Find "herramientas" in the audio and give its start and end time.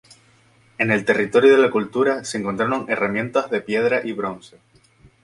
2.89-3.51